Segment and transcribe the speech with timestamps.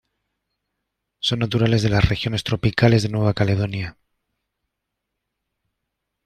[1.19, 3.99] Son naturales de las regiones tropicales de Nueva Caledonia.